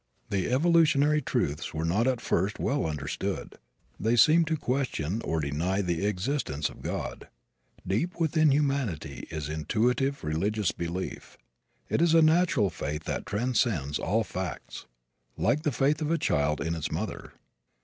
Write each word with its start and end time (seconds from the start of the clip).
The 0.31 0.49
evolutionary 0.49 1.21
truths 1.21 1.75
were 1.75 1.85
not 1.85 2.07
at 2.07 2.19
first 2.21 2.57
well 2.57 2.87
understood. 2.87 3.59
They 3.99 4.15
seemed 4.15 4.47
to 4.47 4.57
question 4.57 5.21
or 5.21 5.39
deny 5.41 5.83
the 5.83 6.07
existence 6.07 6.69
of 6.71 6.81
God. 6.81 7.27
Deep 7.85 8.19
within 8.19 8.49
humanity 8.49 9.27
is 9.29 9.47
intuitive 9.47 10.23
religious 10.23 10.71
belief. 10.71 11.37
It 11.87 12.01
is 12.01 12.15
a 12.15 12.23
natural 12.23 12.71
faith 12.71 13.03
that 13.03 13.27
transcends 13.27 13.99
all 13.99 14.23
facts, 14.23 14.87
like 15.37 15.61
the 15.61 15.71
faith 15.71 16.01
of 16.01 16.09
a 16.09 16.17
child 16.17 16.61
in 16.61 16.73
its 16.73 16.91
mother. 16.91 17.33